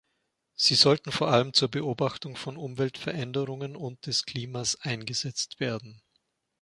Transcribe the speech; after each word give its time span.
Sie 0.55 0.73
sollen 0.73 1.11
vor 1.11 1.27
allem 1.27 1.53
zur 1.53 1.69
Beobachtung 1.69 2.35
von 2.35 2.57
Umweltveränderungen 2.57 3.75
und 3.75 4.07
des 4.07 4.23
Klimas 4.25 4.75
eingesetzt 4.81 5.59
werden. 5.59 6.01